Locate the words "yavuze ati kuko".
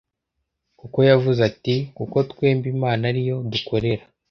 1.09-2.17